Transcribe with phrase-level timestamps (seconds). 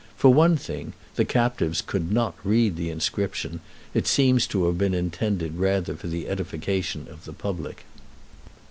[0.17, 3.59] For one thing, the captives could not read the inscription;
[3.93, 7.85] it seems to have been intended rather for the edification of the public.